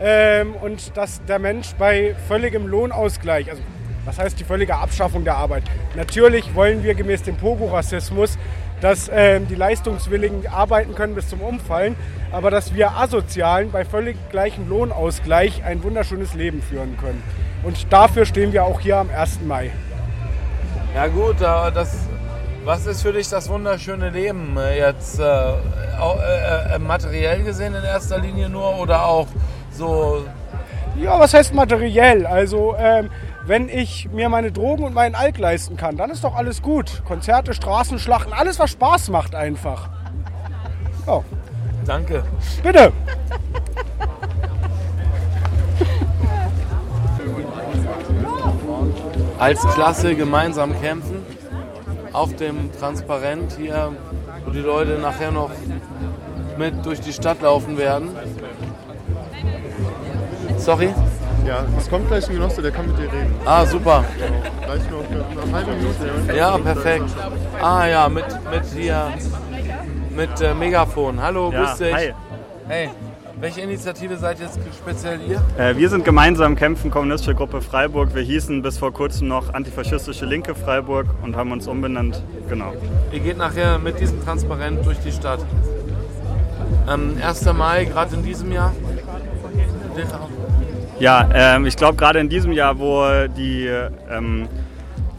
ähm, 0.00 0.54
und 0.54 0.96
dass 0.96 1.22
der 1.26 1.38
Mensch 1.38 1.74
bei 1.78 2.16
völligem 2.26 2.66
Lohnausgleich, 2.66 3.50
also 3.50 3.62
was 4.04 4.18
heißt 4.18 4.38
die 4.38 4.44
völlige 4.44 4.76
Abschaffung 4.76 5.24
der 5.24 5.36
Arbeit? 5.36 5.62
Natürlich 5.94 6.54
wollen 6.54 6.82
wir 6.82 6.94
gemäß 6.94 7.22
dem 7.22 7.36
Pogo-Rassismus, 7.36 8.38
dass 8.80 9.10
ähm, 9.12 9.48
die 9.48 9.54
Leistungswilligen 9.54 10.46
arbeiten 10.46 10.94
können 10.94 11.14
bis 11.14 11.28
zum 11.28 11.40
Umfallen, 11.40 11.96
aber 12.32 12.50
dass 12.50 12.74
wir 12.74 12.92
Asozialen 12.92 13.70
bei 13.70 13.84
völlig 13.84 14.16
gleichem 14.30 14.68
Lohnausgleich 14.68 15.64
ein 15.64 15.82
wunderschönes 15.82 16.34
Leben 16.34 16.62
führen 16.62 16.96
können. 16.98 17.22
Und 17.62 17.92
dafür 17.92 18.26
stehen 18.26 18.52
wir 18.52 18.64
auch 18.64 18.80
hier 18.80 18.98
am 18.98 19.08
1. 19.10 19.40
Mai. 19.46 19.70
Ja 20.94 21.06
gut, 21.06 21.42
aber 21.42 21.70
das, 21.70 21.96
was 22.64 22.86
ist 22.86 23.02
für 23.02 23.12
dich 23.12 23.28
das 23.28 23.48
wunderschöne 23.48 24.10
Leben 24.10 24.56
äh, 24.56 24.78
jetzt 24.78 25.18
äh, 25.18 25.24
äh, 25.24 26.74
äh, 26.74 26.78
materiell 26.78 27.42
gesehen 27.42 27.74
in 27.74 27.84
erster 27.84 28.18
Linie 28.18 28.48
nur 28.48 28.78
oder 28.78 29.04
auch 29.06 29.28
so? 29.70 30.24
Ja, 30.96 31.18
was 31.18 31.34
heißt 31.34 31.54
materiell? 31.54 32.26
Also, 32.26 32.76
ähm, 32.78 33.10
wenn 33.46 33.68
ich 33.68 34.08
mir 34.10 34.28
meine 34.28 34.52
Drogen 34.52 34.84
und 34.84 34.94
meinen 34.94 35.14
Alk 35.14 35.38
leisten 35.38 35.76
kann, 35.76 35.96
dann 35.96 36.10
ist 36.10 36.24
doch 36.24 36.34
alles 36.34 36.62
gut. 36.62 37.02
Konzerte, 37.04 37.52
Straßenschlachten, 37.52 38.32
alles, 38.32 38.58
was 38.58 38.70
Spaß 38.70 39.10
macht 39.10 39.34
einfach. 39.34 39.88
Ja. 41.06 41.22
Danke. 41.84 42.24
Bitte. 42.62 42.92
als 49.38 49.60
Klasse 49.74 50.14
gemeinsam 50.14 50.80
kämpfen. 50.80 51.24
Auf 52.12 52.34
dem 52.36 52.70
Transparent 52.78 53.56
hier, 53.58 53.92
wo 54.44 54.50
die 54.52 54.60
Leute 54.60 54.98
nachher 54.98 55.32
noch 55.32 55.50
mit 56.56 56.86
durch 56.86 57.00
die 57.00 57.12
Stadt 57.12 57.42
laufen 57.42 57.76
werden. 57.76 58.10
Sorry? 60.64 60.88
Ja, 61.46 61.66
es 61.76 61.90
kommt 61.90 62.08
gleich 62.08 62.26
ein 62.26 62.36
Genosse, 62.36 62.62
der 62.62 62.70
kann 62.70 62.86
mit 62.86 62.96
dir 62.96 63.12
reden. 63.12 63.34
Ah, 63.44 63.66
super. 63.66 64.02
Gleich 64.64 64.80
noch 64.90 65.42
eine 65.42 65.52
halbe 65.52 65.72
Minute. 65.72 66.34
Ja, 66.34 66.56
perfekt. 66.56 67.04
Ah 67.60 67.86
ja, 67.86 68.08
mit, 68.08 68.24
mit 68.50 68.64
hier, 68.74 69.12
mit 70.16 70.40
äh, 70.40 70.54
Megafon. 70.54 71.20
Hallo, 71.20 71.52
Ja, 71.52 71.66
grüß 71.66 71.76
dich. 71.76 71.94
hi. 71.94 72.14
Hey, 72.66 72.88
welche 73.38 73.60
Initiative 73.60 74.16
seid 74.16 74.40
jetzt 74.40 74.58
speziell 74.74 75.20
ihr? 75.28 75.42
Äh, 75.62 75.76
wir 75.76 75.90
sind 75.90 76.02
gemeinsam 76.02 76.56
Kämpfen 76.56 76.90
Kommunistische 76.90 77.34
Gruppe 77.34 77.60
Freiburg. 77.60 78.14
Wir 78.14 78.22
hießen 78.22 78.62
bis 78.62 78.78
vor 78.78 78.94
kurzem 78.94 79.28
noch 79.28 79.52
Antifaschistische 79.52 80.24
Linke 80.24 80.54
Freiburg 80.54 81.08
und 81.22 81.36
haben 81.36 81.52
uns 81.52 81.68
umbenannt. 81.68 82.22
Genau. 82.48 82.72
Ihr 83.12 83.20
geht 83.20 83.36
nachher 83.36 83.78
mit 83.78 84.00
diesem 84.00 84.24
Transparent 84.24 84.86
durch 84.86 84.98
die 85.00 85.12
Stadt. 85.12 85.40
Ähm, 86.88 87.18
1. 87.22 87.44
Mai, 87.52 87.84
gerade 87.84 88.14
in 88.14 88.22
diesem 88.22 88.50
Jahr. 88.50 88.72
Ja, 91.04 91.28
ähm, 91.34 91.66
ich 91.66 91.76
glaube 91.76 91.96
gerade 91.96 92.18
in 92.18 92.30
diesem 92.30 92.52
Jahr, 92.52 92.78
wo 92.78 93.04
die, 93.36 93.68
ähm, 94.10 94.48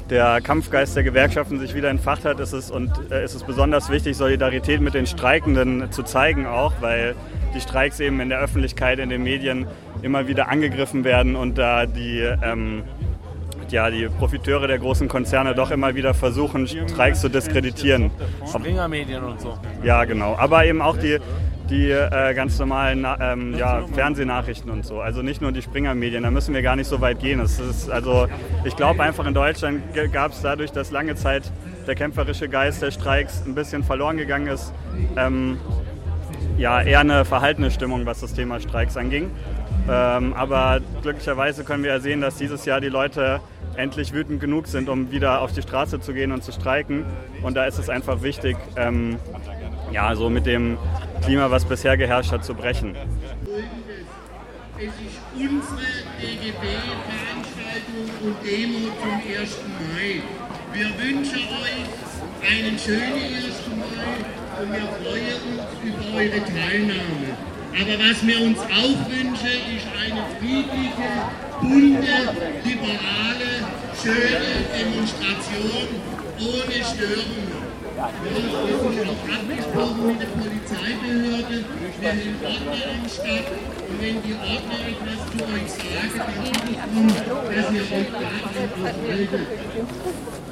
der 0.09 0.41
Kampfgeist 0.41 0.95
der 0.95 1.03
Gewerkschaften 1.03 1.59
sich 1.59 1.75
wieder 1.75 1.91
entfacht 1.91 2.25
hat, 2.25 2.39
ist 2.39 2.53
es, 2.53 2.71
und, 2.71 2.89
äh, 3.11 3.23
ist 3.23 3.35
es 3.35 3.43
besonders 3.43 3.91
wichtig, 3.91 4.17
Solidarität 4.17 4.81
mit 4.81 4.95
den 4.95 5.05
Streikenden 5.05 5.91
zu 5.91 6.01
zeigen 6.01 6.47
auch, 6.47 6.73
weil 6.79 7.13
die 7.53 7.61
Streiks 7.61 7.99
eben 7.99 8.19
in 8.19 8.29
der 8.29 8.39
Öffentlichkeit, 8.39 8.97
in 8.97 9.09
den 9.09 9.21
Medien 9.21 9.67
immer 10.01 10.27
wieder 10.27 10.49
angegriffen 10.49 11.03
werden 11.03 11.35
und 11.35 11.59
da 11.59 11.85
die, 11.85 12.17
ähm, 12.43 12.81
ja, 13.69 13.91
die 13.91 14.07
Profiteure 14.07 14.65
der 14.65 14.79
großen 14.79 15.07
Konzerne 15.07 15.53
doch 15.53 15.69
immer 15.69 15.93
wieder 15.93 16.15
versuchen, 16.15 16.67
Streiks 16.67 17.21
zu 17.21 17.29
diskreditieren. 17.29 18.09
Springer 18.47 18.87
Medien 18.87 19.23
und 19.23 19.39
so. 19.39 19.55
Ja, 19.83 20.03
genau. 20.05 20.35
Aber 20.35 20.65
eben 20.65 20.81
auch 20.81 20.97
die, 20.97 21.19
die 21.69 21.89
äh, 21.89 22.33
ganz 22.33 22.59
normalen 22.59 23.05
ähm, 23.19 23.57
ja, 23.57 23.85
Fernsehnachrichten 23.93 24.69
und 24.69 24.85
so. 24.85 25.01
Also 25.01 25.21
nicht 25.21 25.41
nur 25.41 25.51
die 25.51 25.61
Springer-Medien, 25.61 26.23
da 26.23 26.31
müssen 26.31 26.53
wir 26.53 26.61
gar 26.61 26.75
nicht 26.75 26.87
so 26.87 27.01
weit 27.01 27.19
gehen. 27.19 27.39
Es 27.39 27.59
ist, 27.59 27.89
also, 27.89 28.27
ich 28.63 28.75
glaube 28.75 29.03
einfach 29.03 29.25
in 29.25 29.33
Deutschland 29.33 29.83
gab 30.11 30.31
es 30.31 30.41
dadurch, 30.41 30.71
dass 30.71 30.91
lange 30.91 31.15
Zeit 31.15 31.51
der 31.87 31.95
kämpferische 31.95 32.49
Geist 32.49 32.81
der 32.81 32.91
Streiks 32.91 33.43
ein 33.45 33.55
bisschen 33.55 33.83
verloren 33.83 34.17
gegangen 34.17 34.47
ist, 34.47 34.73
ähm, 35.17 35.57
ja, 36.57 36.81
eher 36.81 37.01
eine 37.01 37.25
verhaltene 37.25 37.69
Stimmung, 37.69 38.05
was 38.05 38.21
das 38.21 38.33
Thema 38.33 38.59
Streiks 38.59 38.95
anging. 38.95 39.31
Ähm, 39.89 40.33
aber 40.33 40.79
glücklicherweise 41.01 41.63
können 41.63 41.83
wir 41.83 41.91
ja 41.91 41.99
sehen, 41.99 42.21
dass 42.21 42.37
dieses 42.37 42.65
Jahr 42.65 42.81
die 42.81 42.89
Leute 42.89 43.39
endlich 43.75 44.13
wütend 44.13 44.39
genug 44.39 44.67
sind, 44.67 44.89
um 44.89 45.11
wieder 45.11 45.41
auf 45.41 45.51
die 45.51 45.61
Straße 45.61 45.99
zu 45.99 46.13
gehen 46.13 46.31
und 46.31 46.43
zu 46.43 46.51
streiken. 46.51 47.05
Und 47.43 47.55
da 47.55 47.65
ist 47.65 47.77
es 47.77 47.89
einfach 47.89 48.21
wichtig, 48.21 48.57
ähm, 48.77 49.17
ja, 49.91 50.15
so 50.15 50.29
mit 50.29 50.45
dem 50.45 50.77
Klima, 51.23 51.49
was 51.49 51.65
bisher 51.65 51.97
geherrscht 51.97 52.31
hat, 52.31 52.45
zu 52.45 52.53
brechen. 52.53 52.95
Es 54.77 54.83
ist 54.85 55.19
unsere 55.33 55.87
DGB-Veranstaltung 56.19 58.07
und 58.23 58.35
Demo 58.45 58.91
zum 59.01 59.13
1. 59.13 59.57
Mai. 59.93 60.21
Wir 60.73 60.89
wünschen 60.99 61.47
euch 61.63 61.87
einen 62.51 62.77
schönen 62.77 63.13
1. 63.13 63.67
Mai 63.69 64.17
und 64.61 64.71
wir 64.71 64.87
freuen 64.99 65.39
uns 65.51 65.65
über 65.83 66.05
eure 66.17 66.41
Teilnahme. 66.43 67.29
Aber 67.73 67.95
was 67.99 68.25
wir 68.25 68.39
uns 68.41 68.59
auch 68.59 69.01
wünschen, 69.09 69.59
ist 69.75 69.87
eine 69.99 70.23
friedliche, 70.39 71.09
bunte, 71.61 72.15
liberale, 72.63 73.51
schöne 74.01 74.53
Demonstration 74.77 75.87
ohne 76.39 76.77
Störungen. 76.83 77.54
Abgesprochen 78.05 80.05
mit 80.07 80.21
der 80.21 80.27
Polizeibehörde. 80.27 81.65
Wir 81.99 82.09
haben 82.09 82.35
Ordner 82.43 82.75
am 82.93 83.01
und 83.87 84.01
wenn 84.01 84.21
die 84.21 84.35
Ordner 84.35 84.79
etwas 84.85 85.25
zu 85.31 85.37
euch 85.41 85.71
sagen, 85.73 86.13
dann 86.15 86.33
bitte 86.43 86.61
ich 86.69 86.77
darum, 86.77 87.07
dass 87.55 87.67
ihr 87.73 87.81
euch 87.81 88.09
daran 88.11 88.53
haltet. 89.09 89.47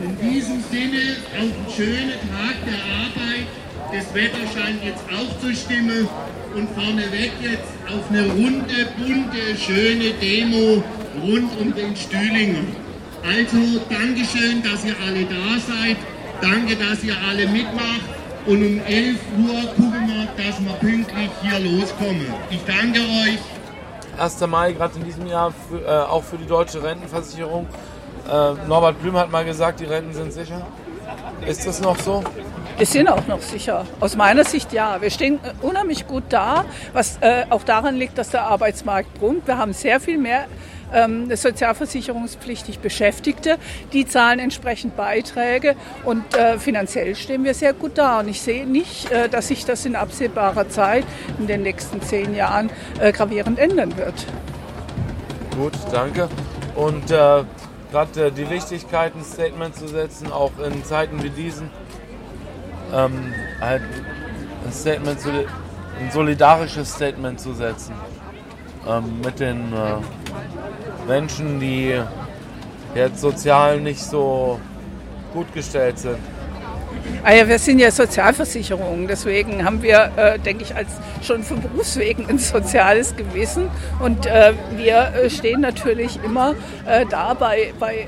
In 0.01 0.13
diesem 0.19 0.63
Sinne 0.71 1.03
auch 1.37 1.41
einen 1.41 1.67
schönen 1.75 2.19
Tag 2.31 2.55
der 2.65 2.81
Arbeit. 3.03 3.47
Das 3.91 4.05
Wetter 4.15 4.45
scheint 4.51 4.81
jetzt 4.83 5.05
auch 5.13 5.31
zu 5.39 5.53
stimmen 5.53 6.07
und 6.55 6.67
vorneweg 6.71 7.33
jetzt 7.41 7.69
auf 7.87 8.09
eine 8.09 8.25
runde, 8.31 8.87
bunte, 8.97 9.55
schöne 9.59 10.13
Demo 10.19 10.83
rund 11.21 11.55
um 11.59 11.71
den 11.75 11.95
Stühlinger. 11.95 12.63
Also 13.23 13.79
Dankeschön, 13.89 14.63
dass 14.63 14.83
ihr 14.83 14.95
alle 15.05 15.25
da 15.25 15.59
seid. 15.59 15.97
Danke, 16.43 16.75
dass 16.75 17.01
ihr 17.05 17.15
alle 17.29 17.47
mitmacht. 17.47 18.01
Und 18.45 18.57
um 18.57 18.81
11 18.85 19.17
Uhr 19.37 19.61
gucken 19.77 20.07
wir, 20.07 20.43
dass 20.43 20.59
wir 20.59 20.73
pünktlich 20.73 21.29
hier 21.41 21.59
loskommen. 21.59 22.25
Ich 22.49 22.59
danke 22.65 22.99
euch. 22.99 23.39
1. 24.21 24.41
Mai, 24.47 24.73
gerade 24.73 24.99
in 24.99 25.05
diesem 25.05 25.25
Jahr, 25.25 25.53
für, 25.69 25.81
äh, 25.85 26.01
auch 26.01 26.21
für 26.21 26.35
die 26.35 26.45
deutsche 26.45 26.83
Rentenversicherung. 26.83 27.65
Äh, 28.27 28.67
Norbert 28.67 29.01
Blüm 29.01 29.15
hat 29.15 29.31
mal 29.31 29.45
gesagt, 29.45 29.79
die 29.79 29.85
Renten 29.85 30.13
sind 30.13 30.33
sicher. 30.33 30.67
Ist 31.47 31.65
das 31.65 31.79
noch 31.79 31.97
so? 31.97 32.21
Wir 32.77 32.85
sind 32.87 33.07
auch 33.07 33.25
noch 33.27 33.41
sicher. 33.41 33.85
Aus 34.01 34.17
meiner 34.17 34.43
Sicht 34.43 34.73
ja. 34.73 34.99
Wir 34.99 35.11
stehen 35.11 35.39
äh, 35.43 35.65
unheimlich 35.65 36.07
gut 36.07 36.23
da, 36.27 36.65
was 36.91 37.19
äh, 37.21 37.45
auch 37.51 37.63
daran 37.63 37.95
liegt, 37.95 38.17
dass 38.17 38.31
der 38.31 38.43
Arbeitsmarkt 38.43 39.13
brummt. 39.13 39.47
Wir 39.47 39.57
haben 39.57 39.71
sehr 39.71 40.01
viel 40.01 40.17
mehr 40.17 40.47
ähm, 40.93 41.35
sozialversicherungspflichtig 41.35 42.79
Beschäftigte. 42.79 43.57
Die 43.91 44.05
zahlen 44.05 44.39
entsprechend 44.39 44.95
Beiträge 44.95 45.75
und 46.03 46.35
äh, 46.35 46.57
finanziell 46.59 47.15
stehen 47.15 47.43
wir 47.43 47.53
sehr 47.53 47.73
gut 47.73 47.97
da. 47.97 48.19
Und 48.19 48.27
ich 48.27 48.41
sehe 48.41 48.65
nicht, 48.65 49.11
äh, 49.11 49.29
dass 49.29 49.47
sich 49.47 49.65
das 49.65 49.85
in 49.85 49.95
absehbarer 49.95 50.69
Zeit 50.69 51.05
in 51.39 51.47
den 51.47 51.63
nächsten 51.63 52.01
zehn 52.01 52.35
Jahren 52.35 52.69
äh, 52.99 53.11
gravierend 53.11 53.59
ändern 53.59 53.95
wird. 53.97 54.25
Gut, 55.57 55.73
danke. 55.91 56.29
Und 56.75 57.11
äh, 57.11 57.43
gerade 57.91 58.25
äh, 58.25 58.31
die 58.31 58.49
Wichtigkeit, 58.49 59.13
ein 59.15 59.23
Statement 59.23 59.75
zu 59.75 59.87
setzen, 59.87 60.31
auch 60.31 60.51
in 60.65 60.83
Zeiten 60.83 61.21
wie 61.23 61.29
diesen, 61.29 61.69
ähm, 62.93 63.33
ein 63.61 63.81
Statement 64.71 65.19
ein 65.99 66.11
solidarisches 66.11 66.91
Statement 66.91 67.39
zu 67.39 67.53
setzen 67.53 67.93
ähm, 68.87 69.21
mit 69.23 69.39
den 69.39 69.73
äh, 69.73 71.07
Menschen, 71.07 71.59
die 71.59 71.99
jetzt 72.95 73.21
sozial 73.21 73.79
nicht 73.79 74.03
so 74.03 74.59
gut 75.33 75.53
gestellt 75.53 75.99
sind. 75.99 76.19
Ah 77.25 77.33
ja, 77.33 77.47
wir 77.47 77.57
sind 77.57 77.79
ja 77.79 77.89
Sozialversicherung, 77.89 79.07
deswegen 79.07 79.63
haben 79.63 79.81
wir, 79.81 80.11
äh, 80.17 80.39
denke 80.39 80.63
ich, 80.63 80.75
als 80.75 80.89
schon 81.21 81.41
von 81.43 81.61
Berufswegen 81.61 82.27
ein 82.29 82.37
soziales 82.37 83.15
Gewissen 83.15 83.69
und 83.99 84.25
äh, 84.25 84.51
wir 84.75 85.13
äh, 85.15 85.29
stehen 85.29 85.61
natürlich 85.61 86.19
immer 86.23 86.53
äh, 86.85 87.05
da 87.09 87.33
bei, 87.33 87.73
bei 87.79 88.07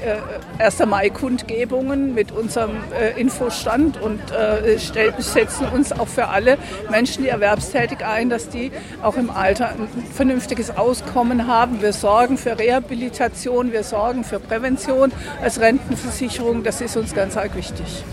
äh, 0.59 0.63
1. 0.63 0.85
Mai-Kundgebungen 0.85 2.13
mit 2.13 2.33
unserem 2.33 2.71
äh, 2.93 3.19
Infostand 3.19 4.01
und 4.01 4.19
äh, 4.31 4.77
stell, 4.79 5.13
setzen 5.19 5.67
uns 5.67 5.93
auch 5.93 6.09
für 6.09 6.27
alle 6.27 6.57
Menschen, 6.91 7.23
die 7.23 7.29
erwerbstätig 7.29 8.05
ein, 8.05 8.29
dass 8.29 8.49
die 8.49 8.71
auch 9.01 9.15
im 9.15 9.29
Alter 9.29 9.69
ein 9.69 9.87
vernünftiges 10.13 10.75
Auskommen 10.75 11.47
haben. 11.47 11.81
Wir 11.81 11.93
sorgen 11.93 12.37
für 12.37 12.59
Rehabilitation, 12.59 13.71
wir 13.71 13.83
sorgen 13.83 14.25
für 14.25 14.41
Prävention 14.41 15.13
als 15.41 15.61
Rentenversicherung, 15.61 16.63
das 16.63 16.81
ist 16.81 16.97
uns 16.97 17.15
ganz 17.15 17.37
arg 17.37 17.55
wichtig. 17.55 18.03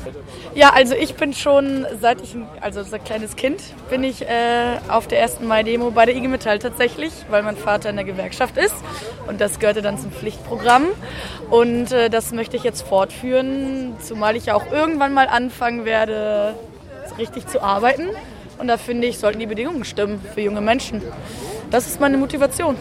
Ja, 0.55 0.71
also 0.75 0.95
ich 0.95 1.15
bin 1.15 1.33
schon 1.33 1.87
seit 2.01 2.21
ich, 2.21 2.35
ein- 2.35 2.47
also 2.61 2.83
seit 2.83 3.05
kleines 3.07 3.37
Kind, 3.37 3.61
bin 3.89 4.05
ich 4.05 4.23
äh, 4.23 4.77
auf 4.89 5.07
der 5.09 5.23
1. 5.23 5.41
Mai-Demo 5.41 5.91
bei 5.91 6.05
der 6.05 6.15
IG 6.15 6.29
Metall 6.29 6.59
tatsächlich, 6.59 7.13
weil 7.31 7.43
mein 7.43 7.57
Vater 7.57 7.89
in 7.91 7.97
der 7.97 8.05
Gewerkschaft 8.05 8.59
ist 8.59 8.75
und 9.27 9.41
das 9.41 9.59
gehörte 9.61 9.81
dann 9.81 9.99
zum 9.99 10.13
Pflichtprogramm 10.13 10.85
und 11.51 11.91
äh, 11.93 12.11
das 12.11 12.33
möchte 12.33 12.57
ich 12.59 12.65
jetzt 12.65 12.83
fortführen, 12.83 13.95
zumal 14.03 14.37
ich 14.37 14.47
ja 14.47 14.55
auch 14.55 14.71
irgendwann 14.71 15.15
mal 15.15 15.27
anfangen 15.27 15.85
werde, 15.87 16.55
richtig 17.19 17.47
zu 17.47 17.63
arbeiten 17.63 18.09
und 18.59 18.69
da 18.69 18.77
finde 18.77 19.07
ich, 19.07 19.19
sollten 19.19 19.39
die 19.41 19.47
Bedingungen 19.47 19.85
stimmen 19.85 20.21
für 20.35 20.43
junge 20.43 20.61
Menschen. 20.61 21.01
Das 21.71 21.87
ist 21.87 21.99
meine 21.99 22.19
Motivation. 22.19 22.77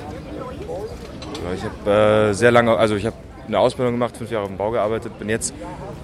Ich 1.55 1.63
habe 1.63 2.29
äh, 2.29 2.33
sehr 2.33 2.51
lange, 2.51 2.75
also 2.75 2.95
ich 2.95 3.05
habe 3.05 3.15
eine 3.51 3.59
Ausbildung 3.59 3.93
gemacht, 3.95 4.15
fünf 4.15 4.31
Jahre 4.31 4.43
auf 4.43 4.49
dem 4.49 4.57
Bau 4.57 4.71
gearbeitet, 4.71 5.19
bin 5.19 5.27
jetzt 5.29 5.53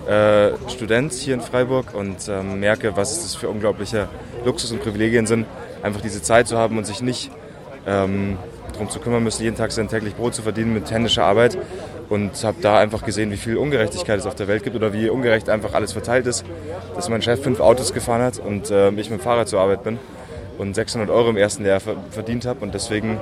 äh, 0.09 0.49
Student 0.69 1.13
hier 1.13 1.33
in 1.33 1.41
Freiburg 1.41 1.93
und 1.93 2.27
ähm, 2.27 2.59
merke, 2.59 2.95
was 2.97 3.21
das 3.23 3.35
für 3.35 3.47
unglaubliche 3.49 4.09
Luxus 4.45 4.71
und 4.71 4.81
Privilegien 4.81 5.25
sind, 5.27 5.45
einfach 5.81 6.01
diese 6.01 6.21
Zeit 6.21 6.47
zu 6.47 6.57
haben 6.57 6.77
und 6.77 6.85
sich 6.85 7.01
nicht 7.01 7.31
ähm, 7.85 8.37
darum 8.73 8.89
zu 8.89 8.99
kümmern 8.99 9.23
müssen, 9.23 9.43
jeden 9.43 9.55
Tag 9.55 9.71
sein 9.71 9.87
täglich 9.87 10.15
Brot 10.15 10.35
zu 10.35 10.41
verdienen 10.41 10.73
mit 10.73 10.91
händischer 10.91 11.23
Arbeit 11.23 11.57
und 12.09 12.43
habe 12.43 12.57
da 12.61 12.77
einfach 12.79 13.05
gesehen, 13.05 13.31
wie 13.31 13.37
viel 13.37 13.55
Ungerechtigkeit 13.57 14.19
es 14.19 14.25
auf 14.25 14.35
der 14.35 14.47
Welt 14.49 14.63
gibt 14.63 14.75
oder 14.75 14.91
wie 14.91 15.09
ungerecht 15.09 15.49
einfach 15.49 15.73
alles 15.73 15.93
verteilt 15.93 16.27
ist, 16.27 16.43
dass 16.95 17.07
mein 17.09 17.21
Chef 17.21 17.41
fünf 17.41 17.61
Autos 17.61 17.93
gefahren 17.93 18.21
hat 18.21 18.39
und 18.39 18.69
äh, 18.71 18.89
ich 18.89 19.09
mit 19.09 19.19
dem 19.19 19.23
Fahrrad 19.23 19.47
zur 19.47 19.61
Arbeit 19.61 19.83
bin 19.83 19.99
und 20.57 20.73
600 20.73 21.09
Euro 21.09 21.29
im 21.29 21.37
ersten 21.37 21.65
Jahr 21.65 21.79
ver- 21.79 21.95
verdient 22.11 22.45
habe 22.45 22.59
und 22.61 22.73
deswegen 22.73 23.19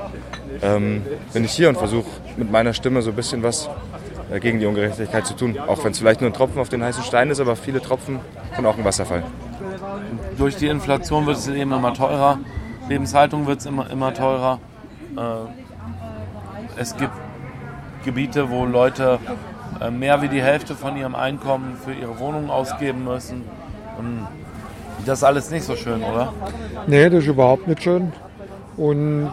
ähm, 0.63 1.03
bin 1.33 1.43
ich 1.43 1.51
hier 1.51 1.69
und 1.69 1.77
versuche 1.77 2.07
mit 2.37 2.51
meiner 2.51 2.73
Stimme 2.73 3.01
so 3.01 3.09
ein 3.11 3.15
bisschen 3.15 3.43
was 3.43 3.65
äh, 3.65 3.69
gegen 4.39 4.59
die 4.59 4.65
Ungerechtigkeit 4.65 5.25
zu 5.25 5.35
tun. 5.35 5.57
Auch 5.59 5.83
wenn 5.83 5.91
es 5.91 5.99
vielleicht 5.99 6.21
nur 6.21 6.29
ein 6.29 6.33
Tropfen 6.33 6.59
auf 6.59 6.69
den 6.69 6.83
heißen 6.83 7.03
Stein 7.03 7.29
ist, 7.29 7.39
aber 7.39 7.55
viele 7.55 7.81
Tropfen 7.81 8.19
sind 8.55 8.65
auch 8.65 8.77
ein 8.77 8.85
Wasserfall. 8.85 9.23
Durch 10.37 10.55
die 10.55 10.67
Inflation 10.67 11.25
wird 11.25 11.37
es 11.37 11.47
eben 11.47 11.71
immer 11.71 11.93
teurer. 11.93 12.39
Lebenshaltung 12.89 13.47
wird 13.47 13.59
es 13.59 13.65
immer, 13.65 13.89
immer 13.89 14.13
teurer. 14.13 14.59
Äh, 15.17 15.21
es 16.79 16.95
gibt 16.97 17.13
Gebiete, 18.03 18.49
wo 18.49 18.65
Leute 18.65 19.19
äh, 19.81 19.89
mehr 19.89 20.21
wie 20.21 20.27
die 20.27 20.41
Hälfte 20.41 20.75
von 20.75 20.97
ihrem 20.97 21.15
Einkommen 21.15 21.77
für 21.83 21.93
ihre 21.93 22.19
Wohnung 22.19 22.49
ausgeben 22.49 23.03
müssen. 23.03 23.43
Und 23.97 24.27
das 25.05 25.19
ist 25.19 25.23
alles 25.23 25.49
nicht 25.51 25.63
so 25.63 25.75
schön, 25.75 26.03
oder? 26.03 26.33
Nee, 26.87 27.09
das 27.09 27.23
ist 27.23 27.29
überhaupt 27.29 27.67
nicht 27.67 27.83
schön. 27.83 28.11
Und 28.77 29.31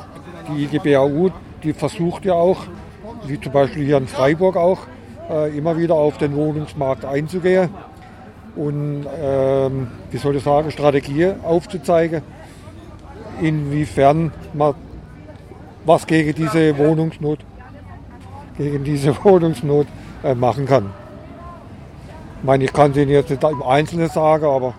die 0.48 0.64
IGBAU, 0.64 1.30
die 1.62 1.72
versucht 1.72 2.24
ja 2.24 2.34
auch, 2.34 2.64
wie 3.26 3.40
zum 3.40 3.52
Beispiel 3.52 3.84
hier 3.84 3.98
in 3.98 4.06
Freiburg 4.06 4.56
auch, 4.56 4.80
äh, 5.30 5.56
immer 5.56 5.76
wieder 5.76 5.94
auf 5.94 6.18
den 6.18 6.34
Wohnungsmarkt 6.34 7.04
einzugehen 7.04 7.70
und, 8.56 9.06
ähm, 9.20 9.88
wie 10.10 10.18
soll 10.18 10.36
ich 10.36 10.42
sagen, 10.42 10.70
Strategie 10.70 11.32
aufzuzeigen, 11.42 12.22
inwiefern 13.40 14.32
man 14.52 14.74
was 15.84 16.06
gegen 16.06 16.34
diese 16.34 16.76
Wohnungsnot, 16.78 17.40
gegen 18.56 18.84
diese 18.84 19.16
Wohnungsnot 19.24 19.86
äh, 20.22 20.34
machen 20.34 20.66
kann. 20.66 20.90
Ich 22.38 22.46
meine, 22.46 22.64
ich 22.64 22.72
kann 22.72 22.90
es 22.90 22.96
Ihnen 22.96 23.10
jetzt 23.10 23.30
nicht 23.30 23.42
im 23.42 23.62
Einzelnen 23.62 24.08
sagen, 24.08 24.44
aber 24.44 24.74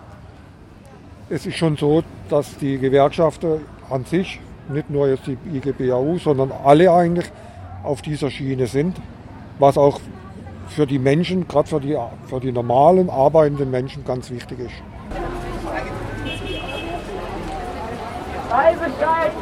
es 1.30 1.46
ist 1.46 1.56
schon 1.56 1.76
so, 1.76 2.02
dass 2.28 2.56
die 2.58 2.78
Gewerkschaften 2.78 3.60
an 3.90 4.04
sich, 4.04 4.40
nicht 4.68 4.90
nur 4.90 5.08
jetzt 5.08 5.26
die 5.26 5.36
IGBAU, 5.52 6.18
sondern 6.18 6.52
alle 6.64 6.92
eigentlich 6.92 7.30
auf 7.84 8.02
dieser 8.02 8.30
Schiene 8.30 8.66
sind, 8.66 8.96
was 9.58 9.78
auch 9.78 10.00
für 10.68 10.86
die 10.86 10.98
Menschen, 10.98 11.46
gerade 11.46 11.68
für 11.68 11.80
die, 11.80 11.96
für 12.26 12.40
die 12.40 12.52
normalen 12.52 13.10
arbeitenden 13.10 13.70
Menschen 13.70 14.04
ganz 14.04 14.30
wichtig 14.30 14.58
ist. 14.60 14.74
Reisezeit. 18.50 19.32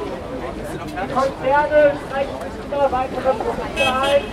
Die 0.72 1.12
Konzerne 1.12 1.92
streichen 2.06 2.52
weitere 2.90 3.34
Profite 3.34 4.24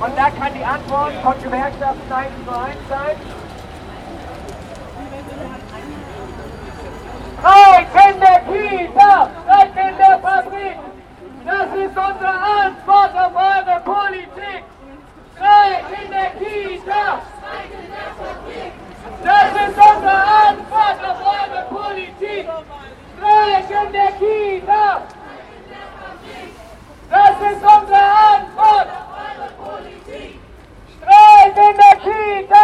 Und 0.00 0.16
da 0.16 0.30
kann 0.30 0.52
die 0.54 0.64
Antwort 0.64 1.12
von 1.22 1.34
Gewerkschaften 1.42 2.12
1 2.12 2.28
zu 2.44 2.50
1 2.52 2.76
sein. 2.88 3.16
Streik 7.40 8.14
in 8.14 8.20
der 8.20 8.40
Kita, 8.40 9.30
Streik 9.44 9.76
in 9.76 10.22
Fabrik. 10.22 10.91
Das 11.44 11.66
ist 11.74 11.96
unsere 11.96 12.30
Antwort 12.30 13.14
auf 13.16 13.34
eure 13.34 13.80
Politik. 13.80 14.62
Streik 15.34 15.84
in 16.02 16.10
der 16.10 16.30
Kita. 16.38 17.04
Das 19.24 19.50
ist 19.50 19.76
unsere 19.76 20.22
Antwort 20.48 20.98
auf 21.08 21.20
eure 21.26 21.62
Politik. 21.68 22.48
Streik 23.16 23.70
in 23.70 23.92
der 23.92 24.12
Kita. 24.12 25.02
Das 27.10 27.36
ist 27.50 27.62
unsere 27.62 28.04
Antwort 28.34 28.88
auf 28.98 29.08
eure 29.26 29.48
Politik. 29.64 30.40
Streik 30.96 31.56
in 31.56 31.76
der 31.76 31.96
Kita, 32.06 32.61